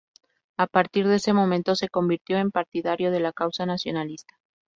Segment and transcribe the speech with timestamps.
[0.57, 4.35] A partir de ese momento, se convirtió en partidario de la causa nacionalista.